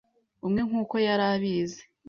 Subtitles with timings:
[0.45, 1.81] umwe nk'uko yari abizi!”